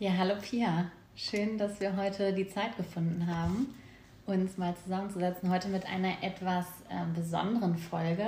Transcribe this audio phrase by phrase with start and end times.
[0.00, 0.90] Ja, hallo Pia.
[1.14, 3.66] Schön, dass wir heute die Zeit gefunden haben,
[4.24, 5.50] uns mal zusammenzusetzen.
[5.50, 8.24] Heute mit einer etwas äh, besonderen Folge,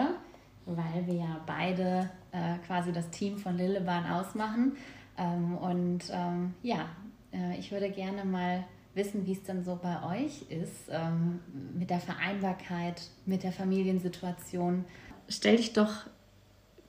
[0.66, 4.76] weil wir ja beide äh, quasi das Team von Lillebahn ausmachen.
[5.16, 6.90] Ähm, und ähm, ja,
[7.32, 11.40] äh, ich würde gerne mal wissen, wie es denn so bei euch ist ähm,
[11.72, 14.84] mit der Vereinbarkeit, mit der Familiensituation.
[15.26, 16.04] Stell dich doch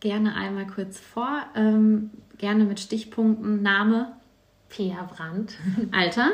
[0.01, 4.17] gerne einmal kurz vor, ähm, gerne mit Stichpunkten, Name.
[4.73, 5.53] Pia Brandt.
[5.91, 6.31] Alter?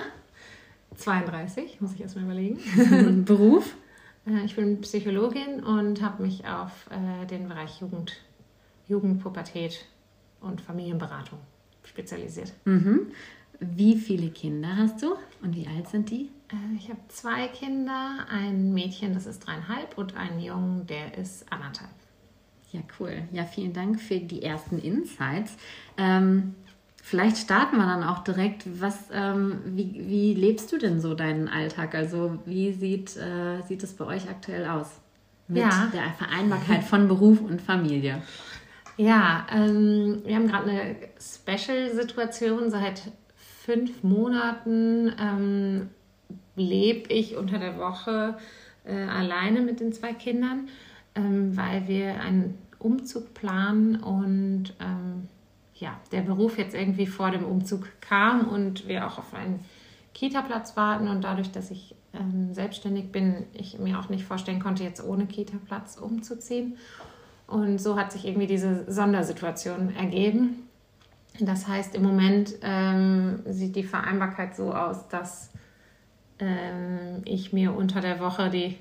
[0.95, 3.25] 32, muss ich erstmal überlegen.
[3.25, 3.75] Beruf?
[4.25, 8.13] Äh, ich bin Psychologin und habe mich auf äh, den Bereich Jugend,
[8.87, 9.85] Jugend, Pubertät
[10.39, 11.39] und Familienberatung
[11.83, 12.53] spezialisiert.
[12.63, 13.11] Mhm.
[13.59, 16.29] Wie viele Kinder hast du und wie alt sind die?
[16.49, 21.51] Äh, ich habe zwei Kinder, ein Mädchen, das ist dreieinhalb und einen Jungen, der ist
[21.51, 21.91] anderthalb.
[22.71, 23.23] Ja, cool.
[23.33, 25.57] Ja, vielen Dank für die ersten Insights.
[25.97, 26.55] Ähm,
[27.09, 28.63] vielleicht starten wir dann auch direkt.
[28.81, 31.95] Was, ähm, wie, wie lebst du denn so deinen Alltag?
[31.95, 34.87] Also wie sieht, äh, sieht es bei euch aktuell aus?
[35.47, 35.89] Mit ja.
[35.93, 38.21] der Vereinbarkeit von Beruf und Familie.
[38.97, 42.69] Ja, ähm, wir haben gerade eine Special-Situation.
[42.69, 43.01] Seit
[43.65, 45.89] fünf Monaten ähm,
[46.55, 48.37] lebe ich unter der Woche
[48.83, 50.67] äh, alleine mit den zwei Kindern
[51.19, 55.27] ähm, weil wir einen Umzug planen und ähm,
[55.79, 59.63] ja, der Beruf jetzt irgendwie vor dem Umzug kam und wir auch auf einen
[60.13, 64.83] Kita-Platz warten und dadurch, dass ich ähm, selbstständig bin, ich mir auch nicht vorstellen konnte,
[64.83, 66.77] jetzt ohne Kita-Platz umzuziehen.
[67.47, 70.67] Und so hat sich irgendwie diese Sondersituation ergeben.
[71.39, 75.51] Das heißt, im Moment ähm, sieht die Vereinbarkeit so aus, dass
[76.39, 78.77] ähm, ich mir unter der Woche die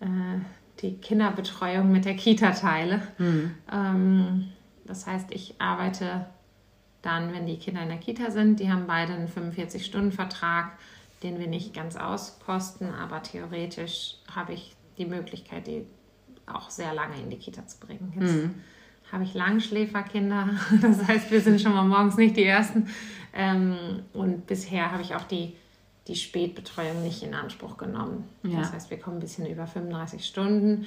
[0.00, 0.40] äh,
[0.80, 3.02] die Kinderbetreuung mit der Kita teile.
[3.18, 3.54] Mhm.
[4.84, 6.26] Das heißt, ich arbeite
[7.02, 10.72] dann, wenn die Kinder in der Kita sind, die haben beide einen 45-Stunden-Vertrag,
[11.22, 15.86] den wir nicht ganz auskosten, aber theoretisch habe ich die Möglichkeit, die
[16.46, 18.12] auch sehr lange in die Kita zu bringen.
[18.18, 18.54] Jetzt mhm.
[19.10, 20.50] habe ich Langschläferkinder,
[20.82, 22.88] das heißt, wir sind schon mal morgens nicht die Ersten.
[23.32, 25.54] Ähm, und bisher habe ich auch die
[26.08, 28.28] die Spätbetreuung nicht in Anspruch genommen.
[28.42, 28.60] Ja.
[28.60, 30.86] Das heißt, wir kommen ein bisschen über 35 Stunden.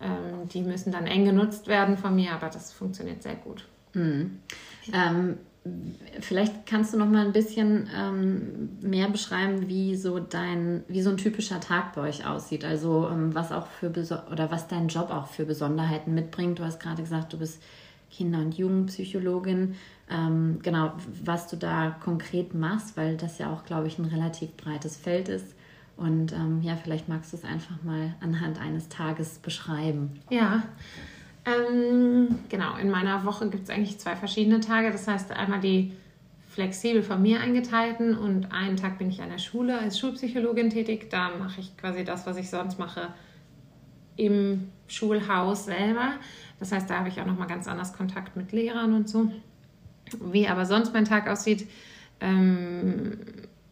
[0.00, 3.66] Ähm, die müssen dann eng genutzt werden von mir, aber das funktioniert sehr gut.
[3.92, 4.40] Mhm.
[4.92, 5.38] Ähm,
[6.20, 11.10] vielleicht kannst du noch mal ein bisschen ähm, mehr beschreiben, wie so dein, wie so
[11.10, 12.64] ein typischer Tag bei euch aussieht.
[12.64, 16.58] Also ähm, was auch für oder was dein Job auch für Besonderheiten mitbringt.
[16.58, 17.62] Du hast gerade gesagt, du bist
[18.10, 19.76] Kinder- und Jugendpsychologin
[20.10, 20.92] ähm, genau,
[21.24, 25.28] was du da konkret machst, weil das ja auch, glaube ich, ein relativ breites Feld
[25.28, 25.54] ist.
[26.00, 30.18] Und ähm, ja, vielleicht magst du es einfach mal anhand eines Tages beschreiben.
[30.30, 30.62] Ja,
[31.44, 32.76] ähm, genau.
[32.76, 34.90] In meiner Woche gibt es eigentlich zwei verschiedene Tage.
[34.90, 35.92] Das heißt, einmal die
[36.48, 41.10] flexibel von mir eingeteilten und einen Tag bin ich an der Schule als Schulpsychologin tätig.
[41.10, 43.08] Da mache ich quasi das, was ich sonst mache,
[44.16, 46.14] im Schulhaus selber.
[46.60, 49.30] Das heißt, da habe ich auch nochmal ganz anders Kontakt mit Lehrern und so.
[50.32, 51.68] Wie aber sonst mein Tag aussieht,
[52.20, 53.18] ähm,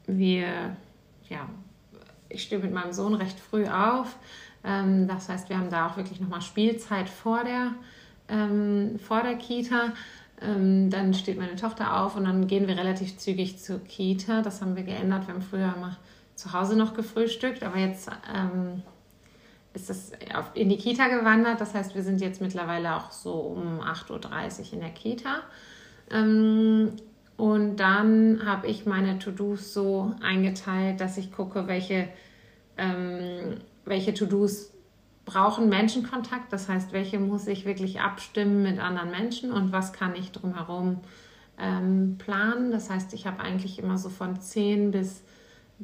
[0.07, 0.77] wir,
[1.31, 1.49] ja,
[2.29, 4.17] ich stehe mit meinem Sohn recht früh auf.
[4.65, 7.75] Ähm, das heißt, wir haben da auch wirklich nochmal Spielzeit vor der,
[8.29, 9.93] ähm, vor der Kita.
[10.41, 14.43] Ähm, dann steht meine Tochter auf und dann gehen wir relativ zügig zur Kita.
[14.43, 15.27] Das haben wir geändert.
[15.27, 15.97] Wir haben früher immer
[16.35, 18.83] zu Hause noch gefrühstückt, aber jetzt ähm,
[19.75, 20.13] ist es
[20.55, 21.61] in die Kita gewandert.
[21.61, 25.43] Das heißt, wir sind jetzt mittlerweile auch so um 8.30 Uhr in der Kita.
[27.39, 32.09] Und dann habe ich meine To-Dos so eingeteilt, dass ich gucke, welche,
[32.77, 34.73] ähm, welche To-Dos
[35.25, 36.53] brauchen Menschenkontakt.
[36.53, 40.99] Das heißt, welche muss ich wirklich abstimmen mit anderen Menschen und was kann ich drumherum
[41.61, 42.73] ähm, planen.
[42.73, 45.23] Das heißt, ich habe eigentlich immer so von 10 bis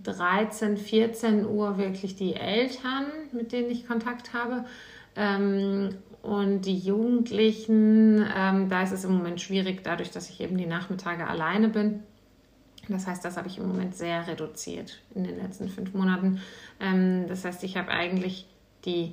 [0.02, 4.64] 13, 14 Uhr wirklich die Eltern, mit denen ich Kontakt habe.
[5.14, 5.90] Ähm,
[6.24, 10.64] und die Jugendlichen, ähm, da ist es im Moment schwierig, dadurch, dass ich eben die
[10.64, 12.02] Nachmittage alleine bin.
[12.88, 16.40] Das heißt, das habe ich im Moment sehr reduziert in den letzten fünf Monaten.
[16.80, 18.46] Ähm, das heißt, ich habe eigentlich
[18.86, 19.12] die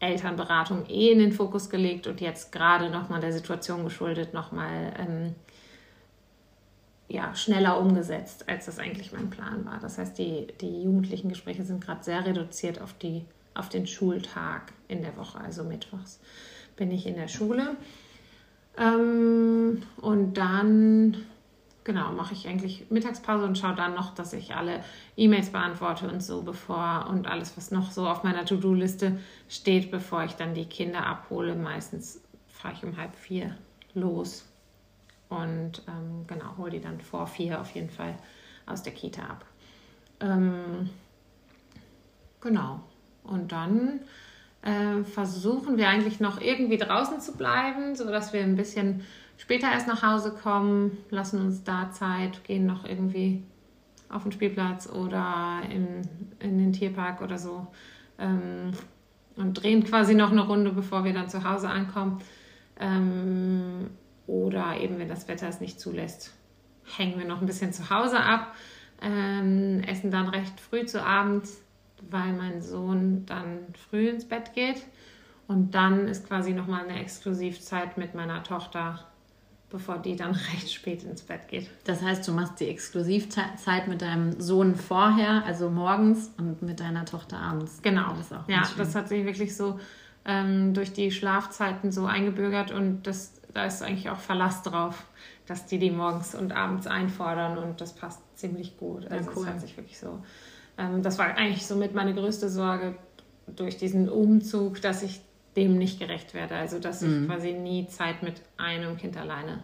[0.00, 5.34] Elternberatung eh in den Fokus gelegt und jetzt gerade nochmal der Situation geschuldet nochmal ähm,
[7.08, 9.80] ja, schneller umgesetzt, als das eigentlich mein Plan war.
[9.80, 14.72] Das heißt, die, die jugendlichen Gespräche sind gerade sehr reduziert auf die auf den Schultag
[14.88, 16.20] in der Woche, also mittwochs
[16.76, 17.76] bin ich in der Schule.
[18.78, 21.16] Ähm, und dann,
[21.84, 24.84] genau, mache ich eigentlich Mittagspause und schaue dann noch, dass ich alle
[25.16, 29.18] E-Mails beantworte und so, bevor und alles, was noch so auf meiner To-Do-Liste
[29.48, 31.54] steht, bevor ich dann die Kinder abhole.
[31.56, 33.56] Meistens fahre ich um halb vier
[33.94, 34.44] los.
[35.28, 38.16] und ähm, genau, hole die dann vor vier auf jeden Fall
[38.66, 39.44] aus der Kita ab.
[40.20, 40.90] Ähm,
[42.40, 42.80] genau.
[43.24, 44.00] Und dann
[44.62, 49.02] äh, versuchen wir eigentlich noch irgendwie draußen zu bleiben, sodass wir ein bisschen
[49.36, 53.44] später erst nach Hause kommen, lassen uns da Zeit, gehen noch irgendwie
[54.08, 56.02] auf den Spielplatz oder in,
[56.40, 57.66] in den Tierpark oder so
[58.18, 58.72] ähm,
[59.36, 62.20] und drehen quasi noch eine Runde, bevor wir dann zu Hause ankommen.
[62.80, 63.90] Ähm,
[64.26, 66.34] oder eben, wenn das Wetter es nicht zulässt,
[66.96, 68.54] hängen wir noch ein bisschen zu Hause ab,
[69.00, 71.48] ähm, essen dann recht früh zu Abend,
[72.10, 74.82] weil mein Sohn dann früh ins Bett geht.
[75.46, 79.06] Und dann ist quasi nochmal eine Exklusivzeit mit meiner Tochter
[79.70, 81.70] bevor die dann recht spät ins Bett geht.
[81.84, 87.04] Das heißt, du machst die Exklusivzeit mit deinem Sohn vorher, also morgens, und mit deiner
[87.04, 87.80] Tochter abends.
[87.82, 88.14] Genau.
[88.14, 89.78] Das ja, das hat sich wirklich so
[90.24, 95.04] ähm, durch die Schlafzeiten so eingebürgert und das, da ist eigentlich auch Verlass drauf,
[95.46, 99.06] dass die die morgens und abends einfordern und das passt ziemlich gut.
[99.10, 99.44] Also ja, cool.
[99.44, 100.22] das hat sich wirklich so.
[100.78, 102.94] Ähm, das war eigentlich somit meine größte Sorge
[103.46, 105.20] durch diesen Umzug, dass ich
[105.56, 106.54] dem nicht gerecht werde.
[106.54, 107.26] Also dass ich mhm.
[107.26, 109.62] quasi nie Zeit mit einem Kind alleine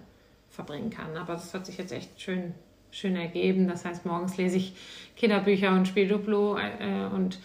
[0.51, 1.17] verbringen kann.
[1.17, 2.55] Aber das hat sich jetzt echt schön,
[2.91, 3.69] schön ergeben.
[3.69, 4.75] Das heißt, morgens lese ich
[5.17, 7.39] Kinderbücher und spiele Duplo äh, und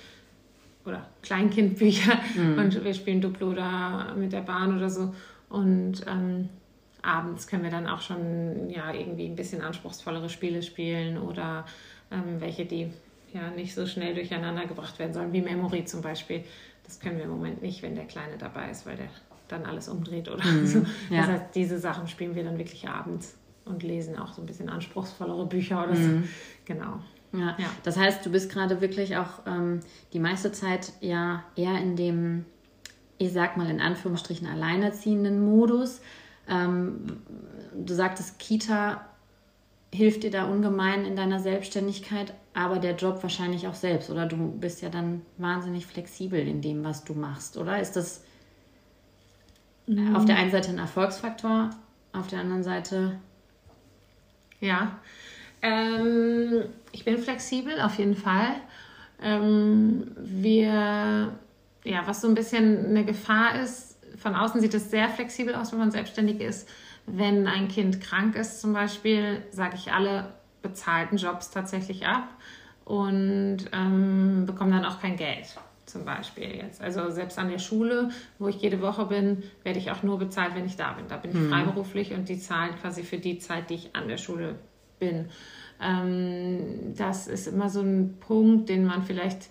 [0.86, 2.57] oder Kleinkindbücher mhm.
[2.57, 5.13] und wir spielen Duplo da mit der Bahn oder so.
[5.50, 6.50] Und ähm,
[7.01, 11.66] abends können wir dann auch schon ja irgendwie ein bisschen anspruchsvollere Spiele spielen oder
[12.12, 12.92] ähm, welche, die
[13.34, 16.44] ja nicht so schnell durcheinander gebracht werden sollen, wie Memory zum Beispiel.
[16.84, 19.10] Das können wir im Moment nicht, wenn der Kleine dabei ist, weil der
[19.48, 20.66] dann alles umdreht oder mhm.
[20.66, 20.80] so.
[20.81, 21.28] Das ja.
[21.28, 23.36] heißt, diese Sachen spielen wir dann wirklich abends
[23.66, 26.24] und lesen auch so ein bisschen anspruchsvollere Bücher oder mhm.
[26.24, 26.30] so.
[26.66, 27.00] Genau.
[27.34, 27.56] Ja.
[27.60, 27.70] ja.
[27.84, 29.81] das heißt, du bist gerade wirklich auch ähm,
[30.14, 32.46] die meiste Zeit ja eher in dem,
[33.18, 36.02] ich sag mal in Anführungsstrichen, alleinerziehenden Modus.
[36.48, 37.06] Ähm,
[37.76, 39.06] du sagtest, Kita
[39.94, 44.09] hilft dir da ungemein in deiner Selbstständigkeit, aber der Job wahrscheinlich auch selbst.
[44.09, 47.79] Oder du bist ja dann wahnsinnig flexibel in dem, was du machst, oder?
[47.79, 48.21] Ist das
[49.88, 50.13] mhm.
[50.13, 51.69] auf der einen Seite ein Erfolgsfaktor,
[52.11, 53.17] auf der anderen Seite.
[54.59, 55.00] Ja.
[55.61, 58.56] Ähm, ich bin flexibel, auf jeden Fall.
[59.23, 61.31] Ähm, wir,
[61.85, 65.71] ja, was so ein bisschen eine Gefahr ist, von außen sieht es sehr flexibel aus,
[65.71, 66.67] wenn man selbstständig ist
[67.11, 72.27] wenn ein Kind krank ist zum Beispiel, sage ich alle bezahlten Jobs tatsächlich ab
[72.85, 76.81] und ähm, bekomme dann auch kein Geld zum Beispiel jetzt.
[76.81, 80.56] Also selbst an der Schule, wo ich jede Woche bin, werde ich auch nur bezahlt,
[80.56, 81.07] wenn ich da bin.
[81.07, 81.50] Da bin ich mhm.
[81.50, 84.56] freiberuflich und die zahlen quasi für die Zeit, die ich an der Schule
[85.00, 85.29] bin.
[85.81, 89.50] Ähm, das ist immer so ein Punkt, den man vielleicht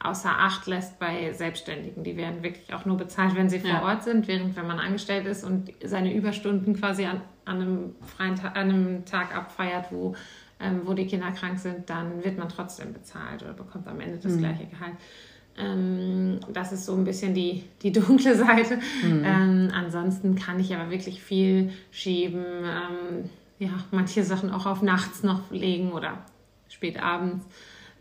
[0.00, 2.04] außer Acht lässt bei Selbstständigen.
[2.04, 3.82] Die werden wirklich auch nur bezahlt, wenn sie vor ja.
[3.82, 8.36] Ort sind, während wenn man angestellt ist und seine Überstunden quasi an, an einem freien
[8.36, 10.14] Ta an einem Tag abfeiert, wo,
[10.60, 14.18] ähm, wo die Kinder krank sind, dann wird man trotzdem bezahlt oder bekommt am Ende
[14.18, 14.38] das mhm.
[14.38, 14.94] gleiche Gehalt.
[15.56, 18.78] Ähm, das ist so ein bisschen die, die dunkle Seite.
[19.02, 19.22] Mhm.
[19.24, 22.44] Ähm, ansonsten kann ich aber wirklich viel schieben.
[22.44, 26.24] Ähm, ja, manche Sachen auch auf nachts noch legen oder
[26.68, 27.44] spät abends.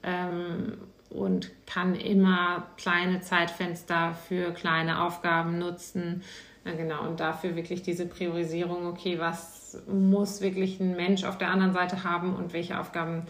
[0.03, 0.73] Ähm,
[1.09, 6.21] und kann immer kleine Zeitfenster für kleine Aufgaben nutzen.
[6.65, 9.56] Ja, genau, und dafür wirklich diese Priorisierung, okay, was
[9.87, 13.23] muss wirklich ein Mensch auf der anderen Seite haben und welche Aufgaben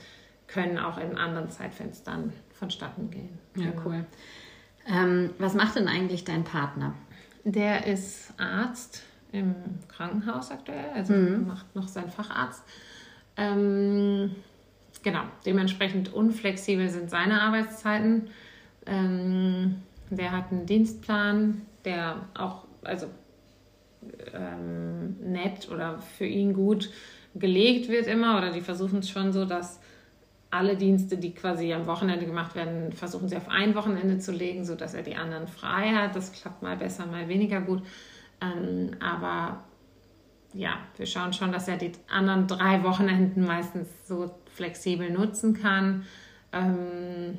[0.48, 3.38] können auch in anderen Zeitfenstern vonstatten gehen.
[3.56, 3.82] Ja, genau.
[3.86, 4.06] cool.
[4.88, 6.94] Ähm, was macht denn eigentlich dein Partner?
[7.44, 9.56] Der ist Arzt im
[9.90, 11.48] Krankenhaus aktuell, also mhm.
[11.48, 12.64] macht noch seinen Facharzt.
[13.36, 14.36] Ähm,
[15.04, 18.30] genau, dementsprechend unflexibel sind seine Arbeitszeiten.
[18.86, 23.08] Ähm, der hat einen Dienstplan, der auch, also
[24.34, 26.90] ähm, nett oder für ihn gut
[27.36, 29.80] gelegt wird immer, oder die versuchen es schon so, dass
[30.50, 34.64] alle Dienste, die quasi am Wochenende gemacht werden, versuchen sie auf ein Wochenende zu legen,
[34.64, 36.16] sodass er die anderen frei hat.
[36.16, 37.84] Das klappt mal besser, mal weniger gut.
[38.42, 39.64] Ähm, aber
[40.54, 46.06] ja, wir schauen schon, dass er die anderen drei Wochenenden meistens so flexibel nutzen kann
[46.54, 47.38] ähm,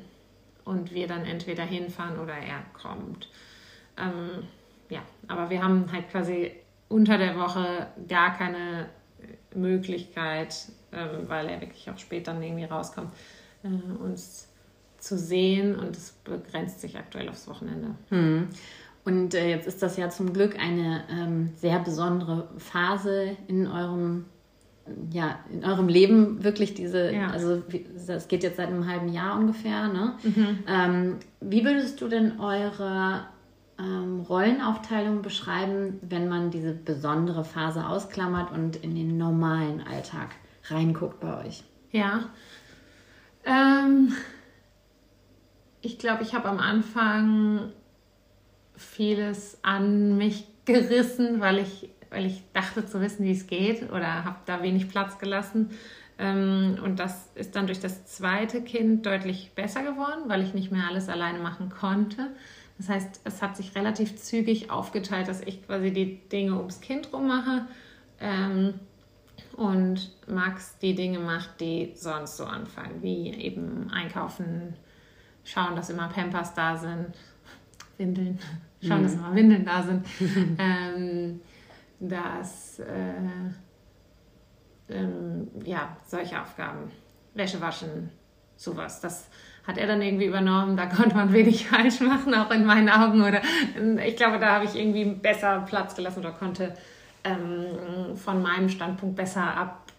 [0.63, 3.29] und wir dann entweder hinfahren oder er kommt.
[3.97, 4.43] Ähm,
[4.89, 6.51] ja, aber wir haben halt quasi
[6.87, 8.89] unter der Woche gar keine
[9.53, 10.55] Möglichkeit,
[10.91, 13.13] ähm, weil er wirklich auch spät dann irgendwie rauskommt,
[13.63, 13.67] äh,
[14.03, 14.47] uns
[14.97, 17.95] zu sehen und es begrenzt sich aktuell aufs Wochenende.
[18.09, 18.47] Hm.
[19.05, 24.25] Und äh, jetzt ist das ja zum Glück eine ähm, sehr besondere Phase in eurem
[25.11, 27.29] ja, in eurem Leben wirklich diese, ja.
[27.29, 27.61] also
[28.07, 30.13] das geht jetzt seit einem halben Jahr ungefähr, ne?
[30.23, 30.59] Mhm.
[30.67, 33.25] Ähm, wie würdest du denn eure
[33.79, 40.29] ähm, Rollenaufteilung beschreiben, wenn man diese besondere Phase ausklammert und in den normalen Alltag
[40.65, 41.63] reinguckt bei euch?
[41.91, 42.29] Ja.
[43.45, 44.13] Ähm,
[45.81, 47.71] ich glaube, ich habe am Anfang
[48.75, 54.25] vieles an mich gerissen, weil ich, weil ich dachte zu wissen, wie es geht oder
[54.25, 55.71] habe da wenig Platz gelassen.
[56.17, 60.71] Ähm, und das ist dann durch das zweite Kind deutlich besser geworden, weil ich nicht
[60.71, 62.27] mehr alles alleine machen konnte.
[62.79, 67.11] Das heißt, es hat sich relativ zügig aufgeteilt, dass ich quasi die Dinge ums Kind
[67.11, 67.65] rum mache
[68.21, 68.75] ähm,
[69.57, 74.75] und Max die Dinge macht, die sonst so anfangen, wie eben einkaufen,
[75.43, 77.07] schauen, dass immer Pampers da sind,
[77.97, 78.39] Windeln,
[78.81, 79.03] schauen, mhm.
[79.03, 80.07] dass immer Windeln da sind,
[80.57, 81.41] ähm,
[81.99, 83.13] dass äh,
[84.87, 86.91] ähm, ja, solche Aufgaben,
[87.33, 88.09] Wäsche waschen,
[88.55, 89.27] sowas, das
[89.65, 90.77] hat er dann irgendwie übernommen.
[90.77, 93.21] Da konnte man wenig falsch machen, auch in meinen Augen.
[93.21, 93.41] Oder
[94.05, 96.73] ich glaube, da habe ich irgendwie besser Platz gelassen oder konnte
[97.23, 99.91] ähm, von meinem Standpunkt besser ab,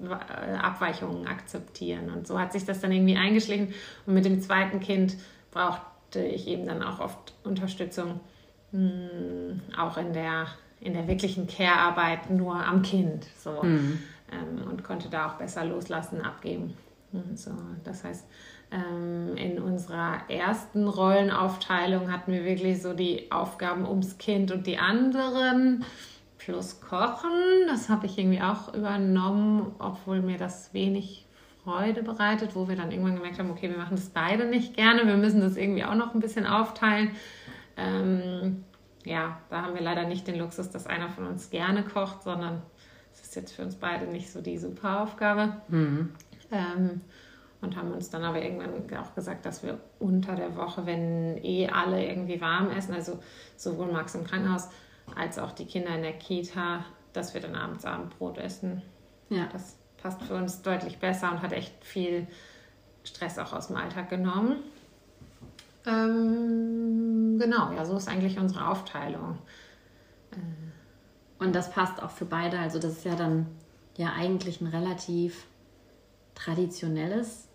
[0.00, 2.10] äh, Abweichungen akzeptieren.
[2.10, 3.74] Und so hat sich das dann irgendwie eingeschlichen.
[4.06, 5.16] Und mit dem zweiten Kind
[5.50, 8.20] brauchte ich eben dann auch oft Unterstützung,
[8.72, 10.46] mh, hm, auch in der,
[10.80, 13.26] in der wirklichen Care-Arbeit nur am Kind.
[13.38, 13.62] So.
[13.62, 13.98] Mhm.
[14.30, 16.74] Ähm, und konnte da auch besser loslassen, abgeben.
[17.12, 17.50] Und so.
[17.84, 18.26] Das heißt, ähm,
[18.70, 25.84] in unserer ersten Rollenaufteilung hatten wir wirklich so die Aufgaben ums Kind und die anderen
[26.36, 27.30] plus Kochen.
[27.66, 31.24] Das habe ich irgendwie auch übernommen, obwohl mir das wenig
[31.64, 35.06] Freude bereitet, wo wir dann irgendwann gemerkt haben, okay, wir machen das beide nicht gerne,
[35.06, 37.12] wir müssen das irgendwie auch noch ein bisschen aufteilen.
[37.76, 38.64] Ähm,
[39.04, 42.62] ja, da haben wir leider nicht den Luxus, dass einer von uns gerne kocht, sondern
[43.12, 45.56] es ist jetzt für uns beide nicht so die super Aufgabe.
[45.68, 46.10] Mhm.
[46.50, 47.00] Ähm,
[47.60, 51.68] und haben uns dann aber irgendwann auch gesagt, dass wir unter der Woche, wenn eh
[51.68, 53.18] alle irgendwie warm essen, also
[53.56, 54.68] sowohl Max im Krankenhaus
[55.16, 58.82] als auch die Kinder in der Kita, dass wir dann abends Abendbrot essen.
[59.28, 59.48] Ja.
[59.52, 62.26] Das passt für uns deutlich besser und hat echt viel
[63.02, 64.56] Stress auch aus dem Alltag genommen.
[65.86, 69.38] Ähm, genau, ja, so ist eigentlich unsere Aufteilung.
[70.32, 72.58] Äh, und das passt auch für beide.
[72.58, 73.46] Also das ist ja dann
[73.96, 75.46] ja eigentlich ein relativ
[76.34, 77.47] traditionelles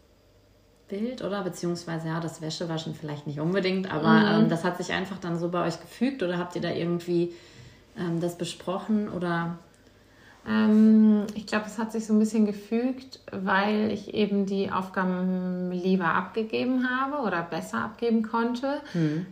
[0.93, 1.41] Bild, oder?
[1.41, 4.43] Beziehungsweise ja, das Wäschewaschen vielleicht nicht unbedingt, aber mhm.
[4.43, 7.33] ähm, das hat sich einfach dann so bei euch gefügt oder habt ihr da irgendwie
[7.97, 9.57] ähm, das besprochen oder?
[10.47, 15.71] Ähm, ich glaube, es hat sich so ein bisschen gefügt, weil ich eben die Aufgaben
[15.71, 18.81] lieber abgegeben habe oder besser abgeben konnte.
[18.93, 19.25] Mhm.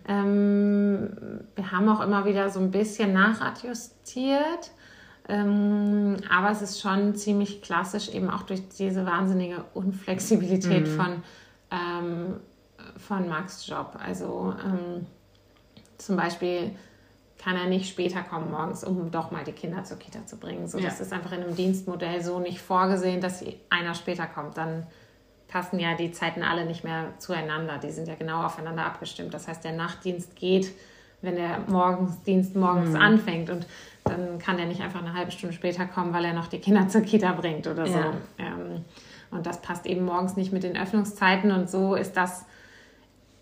[1.56, 4.72] wir haben auch immer wieder so ein bisschen nachadjustiert.
[5.30, 10.96] Ähm, aber es ist schon ziemlich klassisch, eben auch durch diese wahnsinnige Unflexibilität mhm.
[10.96, 11.24] von
[11.72, 12.40] ähm,
[12.98, 13.98] von Max Job.
[14.04, 15.08] Also ähm,
[15.98, 16.72] zum Beispiel
[17.44, 20.68] kann er nicht später kommen morgens, um doch mal die Kinder zur Kita zu bringen.
[20.68, 20.86] So, ja.
[20.86, 24.58] Das ist einfach in einem Dienstmodell so nicht vorgesehen, dass einer später kommt.
[24.58, 24.86] Dann
[25.48, 27.80] passen ja die Zeiten alle nicht mehr zueinander.
[27.80, 29.34] Die sind ja genau aufeinander abgestimmt.
[29.34, 30.72] Das heißt, der Nachtdienst geht,
[31.22, 33.02] wenn der Morgensdienst morgens mhm.
[33.02, 33.50] anfängt.
[33.50, 33.66] Und
[34.04, 36.88] dann kann er nicht einfach eine halbe Stunde später kommen, weil er noch die Kinder
[36.90, 37.98] zur Kita bringt oder so.
[37.98, 38.14] Ja.
[38.38, 38.86] Ähm,
[39.32, 42.46] und das passt eben morgens nicht mit den Öffnungszeiten und so ist das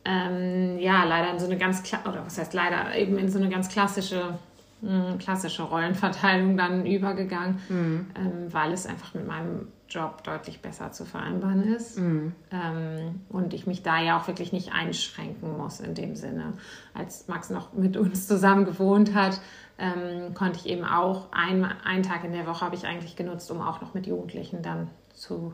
[0.05, 3.49] ähm, ja leider in so eine ganz oder was heißt leider eben in so eine
[3.49, 4.37] ganz klassische
[4.81, 8.07] mh, hm, klassische Rollenverteilung dann übergegangen, mhm.
[8.15, 12.33] ähm, weil es einfach mit meinem Job deutlich besser zu vereinbaren ist mhm.
[12.51, 16.53] ähm, und ich mich da ja auch wirklich nicht einschränken muss in dem Sinne.
[16.93, 19.41] Als Max noch mit uns zusammen gewohnt hat,
[19.79, 23.49] ähm, konnte ich eben auch ein, einen Tag in der Woche habe ich eigentlich genutzt,
[23.49, 25.53] um auch noch mit Jugendlichen dann zu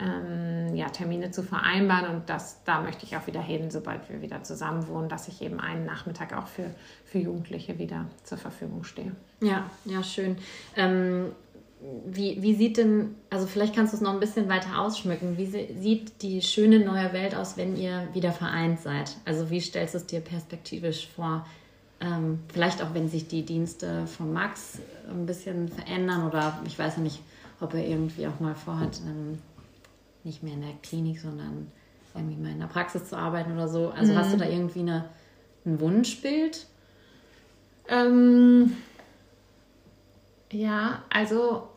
[0.00, 2.16] ähm, ja, Termine zu vereinbaren.
[2.16, 5.42] Und das, da möchte ich auch wieder hin, sobald wir wieder zusammen wohnen, dass ich
[5.42, 6.70] eben einen Nachmittag auch für,
[7.04, 9.12] für Jugendliche wieder zur Verfügung stehe.
[9.40, 10.36] Ja, ja, schön.
[10.76, 11.32] Ähm,
[12.06, 15.46] wie, wie sieht denn, also vielleicht kannst du es noch ein bisschen weiter ausschmücken, wie
[15.46, 19.16] sieht die schöne neue Welt aus, wenn ihr wieder vereint seid?
[19.24, 21.46] Also wie stellst du es dir perspektivisch vor?
[22.00, 24.78] Ähm, vielleicht auch, wenn sich die Dienste von Max
[25.08, 27.20] ein bisschen verändern oder ich weiß ja nicht,
[27.60, 29.38] ob er irgendwie auch mal vorhat, ähm,
[30.24, 31.70] nicht mehr in der Klinik, sondern
[32.14, 33.90] irgendwie mal in der Praxis zu arbeiten oder so.
[33.90, 34.16] Also mhm.
[34.16, 35.04] hast du da irgendwie eine,
[35.64, 36.66] ein Wunschbild?
[37.88, 38.76] Ähm,
[40.52, 41.68] ja, also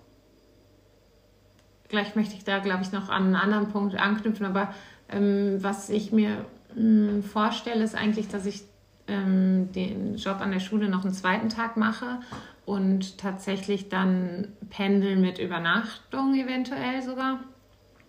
[1.90, 4.74] gleich möchte ich da, glaube ich, noch an einen anderen Punkt anknüpfen, aber
[5.10, 6.46] ähm, was ich mir
[6.76, 8.64] mh, hm, vorstelle, ist eigentlich, dass ich
[9.08, 12.20] ähm, den Job an der Schule noch einen zweiten Tag mache
[12.66, 17.40] und tatsächlich dann pendeln mit Übernachtung eventuell sogar.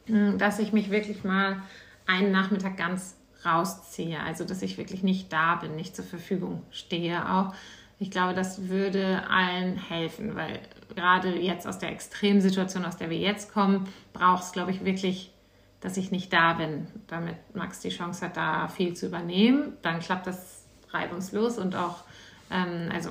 [0.06, 1.62] Hm, dass ich mich wirklich mal
[2.06, 4.20] einen Nachmittag ganz rausziehe.
[4.20, 7.54] Also dass ich wirklich nicht da bin, nicht zur Verfügung stehe auch.
[7.98, 10.60] Ich glaube, das würde allen helfen, weil
[10.94, 15.32] gerade jetzt aus der Extremsituation, aus der wir jetzt kommen, braucht es, glaube ich, wirklich,
[15.80, 19.74] dass ich nicht da bin, damit Max die Chance hat, da viel zu übernehmen.
[19.82, 22.04] Dann klappt das reibungslos und auch,
[22.50, 23.10] ähm, also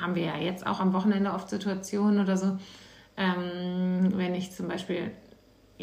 [0.00, 2.58] haben wir ja jetzt auch am Wochenende oft Situationen oder so,
[3.16, 5.10] ähm, wenn ich zum Beispiel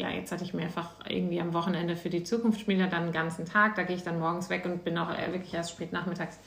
[0.00, 3.74] ja, jetzt hatte ich mehrfach irgendwie am Wochenende für die Zukunftsspieler dann einen ganzen Tag.
[3.74, 6.38] Da gehe ich dann morgens weg und bin auch wirklich erst spät nachmittags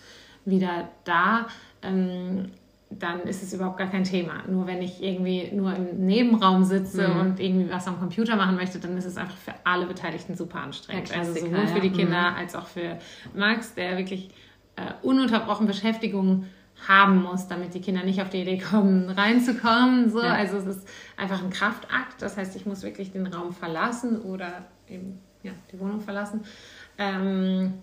[0.44, 1.48] wieder da.
[1.84, 2.52] Ähm,
[2.90, 4.44] dann ist es überhaupt gar kein Thema.
[4.48, 7.20] Nur wenn ich irgendwie nur im Nebenraum sitze mhm.
[7.20, 10.62] und irgendwie was am Computer machen möchte, dann ist es einfach für alle Beteiligten super
[10.62, 11.16] anstrengend.
[11.16, 12.38] also sowohl für die Kinder mhm.
[12.38, 12.98] als auch für
[13.36, 14.30] Max, der wirklich
[14.76, 16.46] äh, ununterbrochen Beschäftigung
[16.88, 20.10] haben muss, damit die Kinder nicht auf die Idee kommen, reinzukommen.
[20.10, 20.22] So.
[20.22, 20.34] Ja.
[20.34, 20.88] Also es ist
[21.18, 22.22] einfach ein Kraftakt.
[22.22, 26.42] Das heißt, ich muss wirklich den Raum verlassen oder eben ja, die Wohnung verlassen.
[26.98, 27.74] Ähm,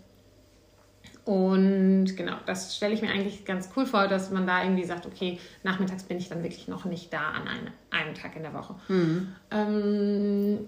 [1.25, 5.07] und genau, das stelle ich mir eigentlich ganz cool vor, dass man da irgendwie sagt,
[5.07, 8.55] okay, nachmittags bin ich dann wirklich noch nicht da an eine, einem Tag in der
[8.55, 8.75] Woche.
[8.89, 9.29] Mhm.
[9.51, 10.59] Ähm,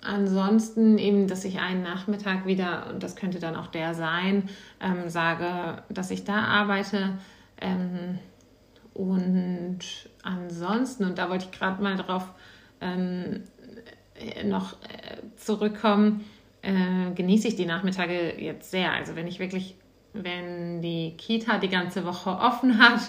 [0.00, 4.48] ansonsten eben, dass ich einen Nachmittag wieder, und das könnte dann auch der sein,
[4.80, 7.18] ähm, sage, dass ich da arbeite.
[7.60, 8.18] Ähm,
[8.94, 9.80] und
[10.22, 12.28] ansonsten, und da wollte ich gerade mal drauf
[12.80, 13.42] ähm,
[14.44, 16.24] noch äh, zurückkommen,
[16.62, 18.92] äh, genieße ich die Nachmittage jetzt sehr.
[18.92, 19.76] Also wenn ich wirklich,
[20.12, 23.00] wenn die Kita die ganze Woche offen hat,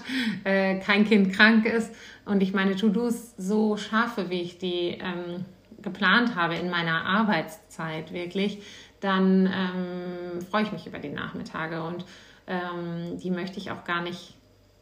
[0.43, 1.93] äh, kein Kind krank ist
[2.25, 5.45] und ich meine To-Dos so schaffe, wie ich die ähm,
[5.81, 8.63] geplant habe in meiner Arbeitszeit wirklich,
[8.99, 12.05] dann ähm, freue ich mich über die Nachmittage und
[12.47, 14.35] ähm, die möchte ich auch gar nicht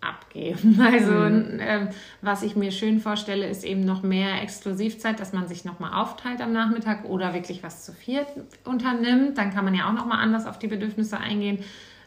[0.03, 0.79] abgeben.
[0.84, 1.60] Also mhm.
[1.60, 1.88] äh,
[2.22, 6.41] was ich mir schön vorstelle, ist eben noch mehr Exklusivzeit, dass man sich nochmal aufteilt
[6.41, 8.27] am Nachmittag oder wirklich was zu viert
[8.65, 9.38] unternimmt.
[9.38, 11.63] Dann kann man ja auch nochmal anders auf die Bedürfnisse eingehen.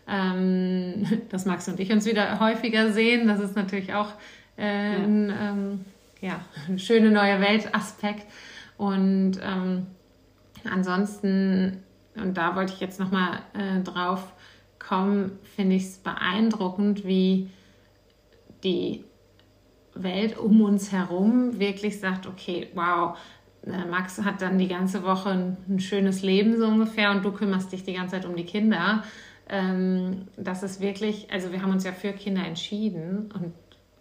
[0.09, 3.27] Ähm, dass Max und ich uns wieder häufiger sehen.
[3.27, 4.13] Das ist natürlich auch
[4.59, 4.99] äh, ja.
[4.99, 5.85] ein ähm,
[6.21, 6.41] ja,
[6.77, 8.27] schöne neue Weltaspekt.
[8.77, 9.87] Und ähm,
[10.71, 11.83] ansonsten,
[12.15, 14.33] und da wollte ich jetzt nochmal äh, drauf
[14.87, 17.51] kommen, finde ich es beeindruckend, wie
[18.63, 19.05] die
[19.95, 23.17] Welt um uns herum wirklich sagt, okay, wow,
[23.65, 27.33] äh, Max hat dann die ganze Woche ein, ein schönes Leben so ungefähr und du
[27.33, 29.03] kümmerst dich die ganze Zeit um die Kinder.
[29.49, 33.53] Ähm, das ist wirklich, also wir haben uns ja für Kinder entschieden und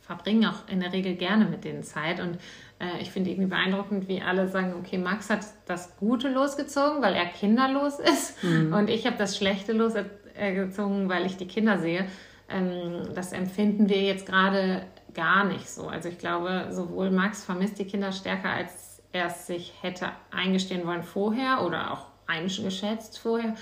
[0.02, 2.20] verbringen auch in der Regel gerne mit denen Zeit.
[2.20, 2.38] Und
[2.80, 7.14] äh, ich finde irgendwie beeindruckend, wie alle sagen, okay, Max hat das Gute losgezogen, weil
[7.14, 8.44] er kinderlos ist.
[8.44, 8.74] Mhm.
[8.74, 12.08] Und ich habe das Schlechte losgezogen, weil ich die Kinder sehe.
[12.50, 15.88] Ähm, das empfinden wir jetzt gerade gar nicht so.
[15.88, 20.86] Also ich glaube, sowohl Max vermisst die Kinder stärker, als er es sich hätte eingestehen
[20.86, 23.56] wollen vorher oder auch eingeschätzt vorher.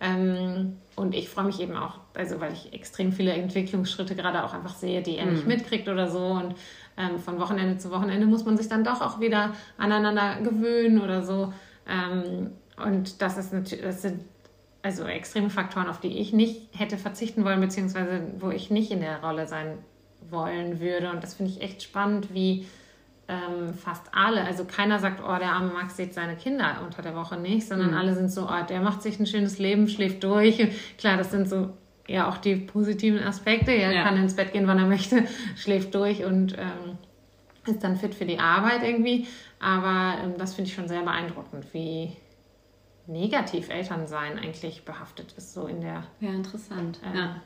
[0.00, 4.54] Ähm, und ich freue mich eben auch, also weil ich extrem viele Entwicklungsschritte gerade auch
[4.54, 5.48] einfach sehe, die er nicht mhm.
[5.48, 6.24] mitkriegt oder so.
[6.24, 6.54] Und
[7.00, 11.22] ähm, von Wochenende zu Wochenende muss man sich dann doch auch wieder aneinander gewöhnen oder
[11.22, 11.52] so.
[12.76, 14.20] und das ist natürlich, das sind
[14.82, 19.00] also extreme Faktoren, auf die ich nicht hätte verzichten wollen, beziehungsweise wo ich nicht in
[19.00, 19.78] der Rolle sein
[20.30, 21.10] wollen würde.
[21.10, 22.66] Und das finde ich echt spannend, wie
[23.28, 27.14] ähm, fast alle, also keiner sagt, oh, der arme Max sieht seine Kinder unter der
[27.14, 27.96] Woche nicht, sondern mhm.
[27.96, 30.58] alle sind so, oh, der macht sich ein schönes Leben, schläft durch.
[30.98, 31.70] Klar, das sind so
[32.10, 33.70] ja auch die positiven Aspekte.
[33.70, 34.02] Er ja.
[34.02, 35.24] kann ins Bett gehen, wann er möchte,
[35.56, 36.98] schläft durch und ähm,
[37.66, 39.26] ist dann fit für die Arbeit irgendwie.
[39.60, 42.12] Aber ähm, das finde ich schon sehr beeindruckend, wie
[43.06, 46.04] negativ Elternsein eigentlich behaftet ist, so in der.
[46.20, 47.00] Ja, interessant.
[47.02, 47.36] Äh, ja.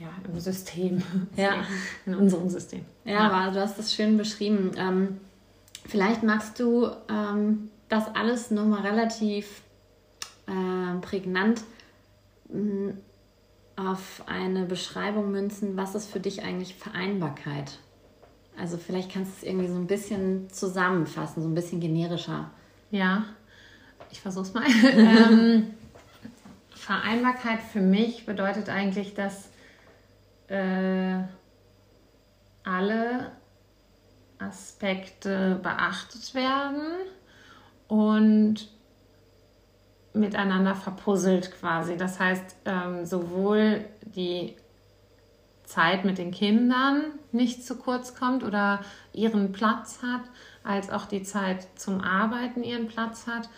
[0.00, 1.02] ja, im System.
[1.36, 1.64] Ja.
[2.06, 2.84] In unserem System.
[3.04, 4.72] Ja, ja, aber du hast das schön beschrieben.
[4.76, 5.20] Ähm,
[5.86, 9.62] vielleicht magst du ähm, das alles nochmal relativ
[10.46, 11.62] äh, prägnant
[12.48, 12.90] mm,
[13.78, 17.78] auf eine Beschreibung münzen, was ist für dich eigentlich Vereinbarkeit?
[18.58, 22.50] Also vielleicht kannst du es irgendwie so ein bisschen zusammenfassen, so ein bisschen generischer.
[22.90, 23.24] Ja,
[24.10, 24.64] ich versuche es mal.
[24.92, 25.74] ähm,
[26.70, 29.50] Vereinbarkeit für mich bedeutet eigentlich, dass
[30.48, 31.20] äh,
[32.64, 33.30] alle
[34.38, 36.82] Aspekte beachtet werden
[37.86, 38.68] und
[40.18, 41.96] miteinander verpuzzelt quasi.
[41.96, 44.56] Das heißt, ähm, sowohl die
[45.64, 48.80] Zeit mit den Kindern nicht zu kurz kommt oder
[49.12, 50.22] ihren Platz hat,
[50.64, 53.48] als auch die Zeit zum Arbeiten ihren Platz hat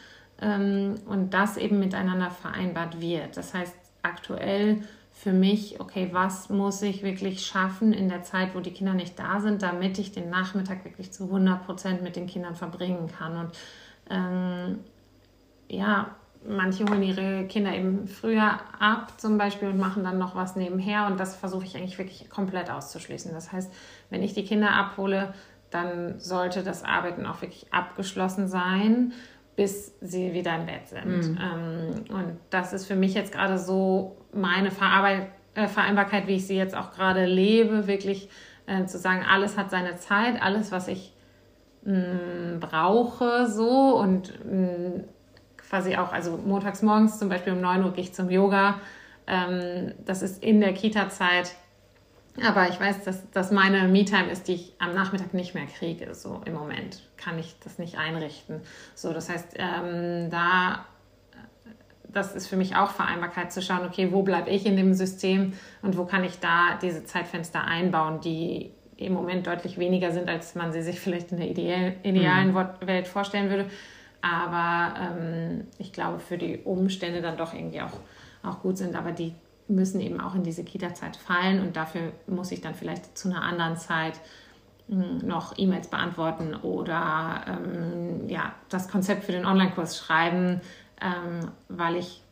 [0.41, 3.37] ähm, und das eben miteinander vereinbart wird.
[3.37, 8.61] Das heißt, aktuell für mich, okay, was muss ich wirklich schaffen in der Zeit, wo
[8.61, 12.27] die Kinder nicht da sind, damit ich den Nachmittag wirklich zu 100 Prozent mit den
[12.27, 13.37] Kindern verbringen kann.
[13.37, 13.51] Und
[14.09, 14.79] ähm,
[15.69, 20.57] ja, manche holen ihre Kinder eben früher ab zum Beispiel und machen dann noch was
[20.57, 23.33] nebenher und das versuche ich eigentlich wirklich komplett auszuschließen.
[23.33, 23.73] Das heißt,
[24.09, 25.35] wenn ich die Kinder abhole,
[25.71, 29.13] dann sollte das Arbeiten auch wirklich abgeschlossen sein,
[29.57, 31.33] bis sie wieder im Bett sind.
[31.33, 31.39] Mhm.
[31.39, 36.47] Ähm, und das ist für mich jetzt gerade so meine Verarbeit äh, Vereinbarkeit, wie ich
[36.47, 38.29] sie jetzt auch gerade lebe, wirklich
[38.67, 41.13] äh, zu sagen, alles hat seine Zeit, alles, was ich
[41.85, 45.05] mh, mm, brauche, so und mh, mm,
[45.71, 48.81] quasi auch, also montags morgens zum Beispiel um 9 Uhr gehe ich zum Yoga.
[49.27, 51.53] Ähm, das ist in der Kita-Zeit.
[52.43, 56.15] Aber ich weiß, dass das meine Me-Time ist, die ich am Nachmittag nicht mehr kriege.
[56.15, 58.61] So im Moment kann ich das nicht einrichten.
[58.95, 60.87] So, das heißt, ähm, da,
[62.09, 65.53] das ist für mich auch Vereinbarkeit zu schauen, okay, wo bleibe ich in dem System
[65.83, 70.55] und wo kann ich da diese Zeitfenster einbauen, die im Moment deutlich weniger sind, als
[70.55, 71.49] man sie sich vielleicht in der
[72.05, 72.87] idealen mhm.
[72.87, 73.67] Welt vorstellen würde
[74.23, 77.93] aber ähm, ich glaube, für die Umstände dann doch irgendwie auch,
[78.43, 78.95] auch gut sind.
[78.97, 79.35] Aber die
[79.69, 83.43] müssen eben auch in diese Kita-Zeit fallen und dafür muss ich dann vielleicht zu einer
[83.43, 84.15] anderen Zeit
[84.89, 90.61] hm, noch E-Mails beantworten oder ähm, ja, das Konzept für den Online-Kurs schreiben,
[91.01, 92.23] ähm, weil ich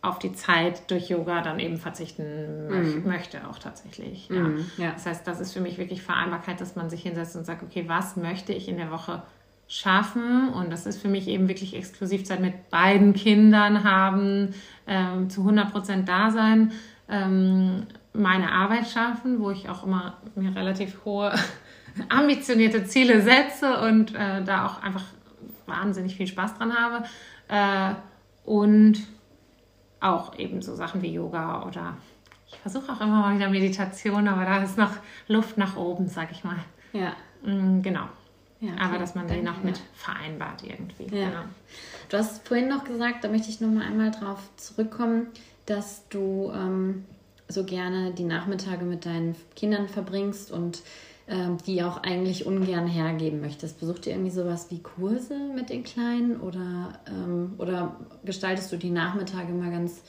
[0.00, 3.06] auf die Zeit durch Yoga dann eben verzichten mm.
[3.06, 4.28] möchte, auch tatsächlich.
[4.28, 4.42] Ja.
[4.42, 4.92] Mm, ja.
[4.92, 7.84] Das heißt, das ist für mich wirklich Vereinbarkeit, dass man sich hinsetzt und sagt, okay,
[7.88, 9.24] was möchte ich in der Woche
[9.68, 14.54] schaffen und das ist für mich eben wirklich Exklusivzeit mit beiden Kindern haben,
[14.86, 16.72] ähm, zu 100 Prozent da sein,
[17.08, 21.32] ähm, meine Arbeit schaffen, wo ich auch immer mir relativ hohe
[22.08, 25.04] ambitionierte Ziele setze und äh, da auch einfach
[25.66, 27.04] wahnsinnig viel Spaß dran habe
[27.48, 27.94] äh,
[28.48, 29.06] und
[30.00, 31.96] auch eben so Sachen wie Yoga oder
[32.46, 34.92] ich versuche auch immer mal wieder Meditation, aber da ist noch
[35.26, 36.56] Luft nach oben, sag ich mal.
[36.94, 37.12] Ja.
[37.42, 38.08] Mm, genau.
[38.60, 38.82] Ja, okay.
[38.82, 41.04] Aber dass man die noch mit vereinbart irgendwie.
[41.16, 41.28] Ja.
[41.28, 41.42] Genau.
[42.08, 45.28] Du hast vorhin noch gesagt, da möchte ich noch mal einmal drauf zurückkommen,
[45.66, 47.04] dass du ähm,
[47.48, 50.82] so gerne die Nachmittage mit deinen Kindern verbringst und
[51.28, 53.78] ähm, die auch eigentlich ungern hergeben möchtest.
[53.78, 58.90] Besucht ihr irgendwie sowas wie Kurse mit den Kleinen oder, ähm, oder gestaltest du die
[58.90, 60.02] Nachmittage mal ganz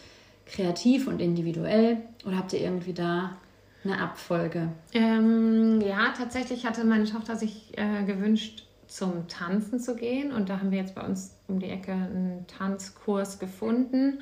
[0.46, 1.98] kreativ und individuell?
[2.26, 3.36] Oder habt ihr irgendwie da
[3.84, 4.70] eine Abfolge?
[4.94, 10.32] Ähm, ja, tatsächlich hatte meine Tochter sich äh, gewünscht, zum Tanzen zu gehen.
[10.32, 14.20] Und da haben wir jetzt bei uns um die Ecke einen Tanzkurs gefunden,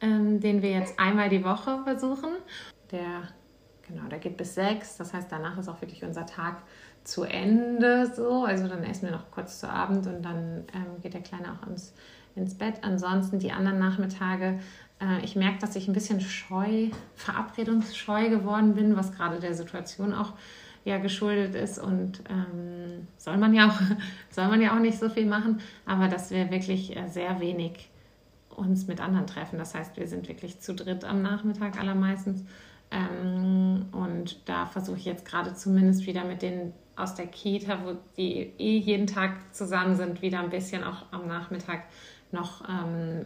[0.00, 2.30] ähm, den wir jetzt einmal die Woche versuchen.
[2.90, 3.28] Der,
[3.86, 4.96] genau, der geht bis sechs.
[4.96, 6.62] Das heißt, danach ist auch wirklich unser Tag
[7.04, 8.12] zu Ende.
[8.14, 8.44] So.
[8.44, 11.66] Also dann essen wir noch kurz zu Abend und dann ähm, geht der Kleine auch
[11.68, 11.94] ins,
[12.34, 12.80] ins Bett.
[12.82, 14.58] Ansonsten die anderen Nachmittage
[15.02, 20.14] äh, ich merke, dass ich ein bisschen scheu, verabredungsscheu geworden bin, was gerade der Situation
[20.14, 20.34] auch
[20.84, 21.78] ja geschuldet ist.
[21.78, 23.80] Und ähm, soll man ja auch
[24.30, 27.88] soll man ja auch nicht so viel machen, aber dass wir wirklich äh, sehr wenig
[28.50, 29.58] uns mit anderen treffen.
[29.58, 32.44] Das heißt, wir sind wirklich zu dritt am Nachmittag allermeistens.
[32.90, 37.96] Ähm, und da versuche ich jetzt gerade zumindest wieder mit den aus der Kita, wo
[38.18, 41.84] die eh jeden Tag zusammen sind, wieder ein bisschen auch am Nachmittag
[42.32, 43.24] noch ähm,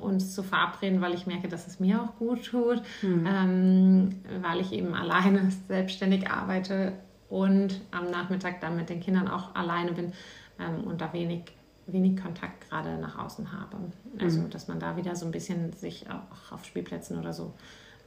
[0.00, 3.26] uns zu verabreden, weil ich merke, dass es mir auch gut tut, mhm.
[3.26, 6.92] ähm, weil ich eben alleine selbstständig arbeite
[7.28, 10.12] und am Nachmittag dann mit den Kindern auch alleine bin
[10.58, 11.42] ähm, und da wenig,
[11.86, 13.76] wenig Kontakt gerade nach außen habe.
[14.20, 14.50] Also, mhm.
[14.50, 17.54] dass man da wieder so ein bisschen sich auch auf Spielplätzen oder so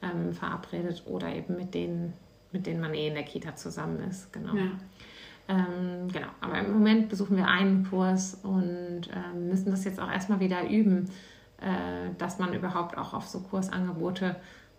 [0.01, 2.13] ähm, verabredet oder eben mit denen,
[2.51, 4.31] mit denen man eh in der Kita zusammen ist.
[4.33, 4.55] Genau.
[4.55, 4.71] Ja.
[5.47, 10.09] Ähm, genau, aber im Moment besuchen wir einen Kurs und ähm, müssen das jetzt auch
[10.09, 11.09] erstmal wieder üben.
[11.63, 14.35] Äh, dass man überhaupt auch auf so Kursangebote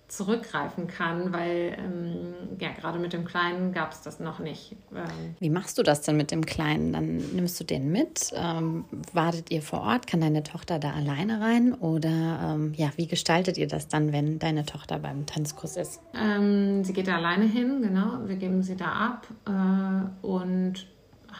[0.06, 4.76] zurückgreifen kann, weil ähm, ja gerade mit dem Kleinen gab es das noch nicht.
[4.94, 5.34] Ähm.
[5.40, 6.92] Wie machst du das denn mit dem Kleinen?
[6.92, 11.40] Dann nimmst du den mit, ähm, wartet ihr vor Ort, kann deine Tochter da alleine
[11.40, 16.02] rein oder ähm, ja, wie gestaltet ihr das dann, wenn deine Tochter beim Tanzkurs ist?
[16.14, 20.86] Ähm, sie geht da alleine hin, genau, wir geben sie da ab äh, und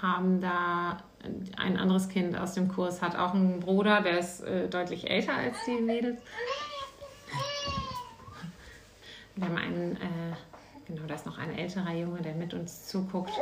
[0.02, 0.98] haben da
[1.57, 5.35] ein anderes Kind aus dem Kurs hat auch einen Bruder, der ist äh, deutlich älter
[5.35, 6.20] als die Mädels.
[9.37, 10.35] Wir haben einen, äh,
[10.87, 13.33] genau, da ist noch ein älterer Junge, der mit uns zuguckt.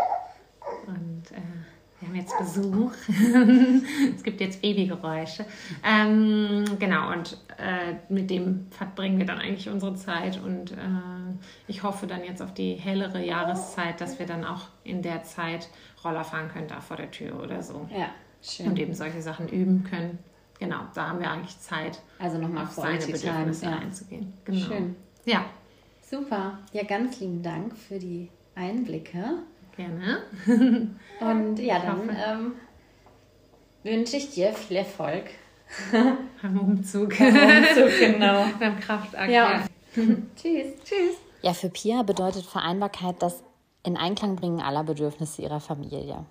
[0.87, 1.41] Und äh,
[2.01, 2.93] wir haben jetzt Besuch.
[4.17, 5.45] es gibt jetzt Babygeräusche.
[5.85, 10.41] Ähm, genau, und äh, mit dem verbringen wir dann eigentlich unsere Zeit.
[10.43, 10.77] Und äh,
[11.67, 15.69] ich hoffe dann jetzt auf die hellere Jahreszeit, dass wir dann auch in der Zeit
[16.05, 17.89] Roller fahren können, da vor der Tür oder so.
[17.97, 18.11] Ja,
[18.43, 18.69] schön.
[18.69, 20.19] Und eben solche Sachen üben können.
[20.59, 23.79] Genau, da haben wir eigentlich Zeit, also nochmal auf seine Bedürfnisse ja.
[23.79, 24.33] einzugehen.
[24.45, 24.67] Genau.
[24.67, 24.97] Schön.
[25.25, 25.45] Ja.
[26.03, 26.59] Super.
[26.73, 29.39] Ja, ganz lieben Dank für die Einblicke.
[29.77, 30.23] Gerne.
[31.21, 32.53] Und ja, dann ähm,
[33.83, 35.25] wünsche ich dir viel Erfolg
[36.43, 37.19] Beim Umzug.
[37.19, 38.45] Beim Umzug, genau.
[38.59, 39.31] Beim Kraftakt.
[39.31, 39.65] Ja.
[39.95, 40.67] Tschüss.
[40.85, 41.17] Tschüss.
[41.43, 43.43] Ja, für Pia bedeutet Vereinbarkeit das
[43.83, 46.25] in Einklang bringen aller Bedürfnisse ihrer Familie.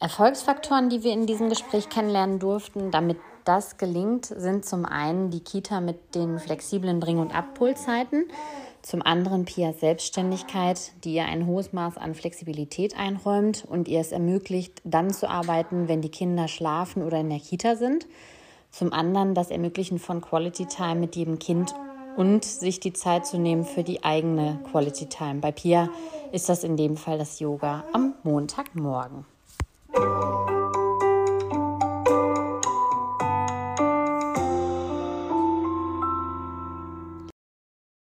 [0.00, 5.40] Erfolgsfaktoren, die wir in diesem Gespräch kennenlernen durften, damit das gelingt, sind zum einen die
[5.40, 8.24] Kita mit den flexiblen Bring- und Abholzeiten,
[8.80, 14.12] zum anderen Pias Selbstständigkeit, die ihr ein hohes Maß an Flexibilität einräumt und ihr es
[14.12, 18.06] ermöglicht, dann zu arbeiten, wenn die Kinder schlafen oder in der Kita sind.
[18.70, 21.74] Zum anderen das Ermöglichen von Quality Time mit jedem Kind
[22.16, 25.40] und sich die Zeit zu nehmen für die eigene Quality Time.
[25.40, 25.88] Bei Pia
[26.32, 29.24] ist das in dem Fall das Yoga am Montagmorgen.